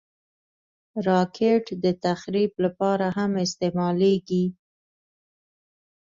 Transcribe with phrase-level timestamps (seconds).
[1.07, 4.45] راکټ د تخریب لپاره هم استعمالېږي